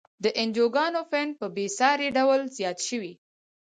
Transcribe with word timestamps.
د 0.23 0.25
انجوګانو 0.41 1.01
فنډ 1.09 1.31
په 1.39 1.47
بیسارې 1.57 2.07
ډول 2.17 2.41
زیات 2.57 2.77
شوی. 2.87 3.13